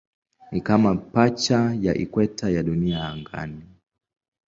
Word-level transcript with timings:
Ni 0.51 0.61
kama 0.61 0.95
pacha 0.95 1.75
ya 1.81 1.95
ikweta 1.95 2.49
ya 2.49 2.63
Dunia 2.63 3.07
angani. 3.07 3.61